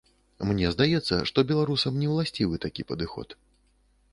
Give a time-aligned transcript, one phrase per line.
[0.51, 3.37] Мне здаецца, што беларусам не ўласцівы такі падыход.